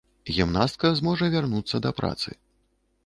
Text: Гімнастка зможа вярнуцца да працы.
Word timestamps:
Гімнастка 0.37 0.91
зможа 1.01 1.29
вярнуцца 1.35 1.83
да 1.87 1.91
працы. 2.01 2.29